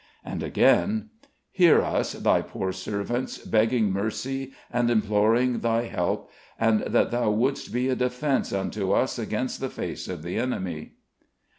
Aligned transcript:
And 0.25 0.41
again: 0.41 1.11
"Hear 1.51 1.83
us, 1.83 2.13
Thy 2.13 2.41
poor 2.41 2.71
servants, 2.71 3.37
begging 3.37 3.91
mercy, 3.93 4.51
and 4.73 4.89
imploring 4.89 5.59
Thy 5.59 5.83
help; 5.83 6.31
and 6.59 6.79
that 6.85 7.11
Thou 7.11 7.29
wouldest 7.29 7.71
be 7.71 7.87
a 7.87 7.95
defence 7.95 8.51
unto 8.51 8.93
us 8.93 9.19
against 9.19 9.59
the 9.59 9.69
face 9.69 10.07
of 10.07 10.23
the 10.23 10.37
enemy." 10.37 10.93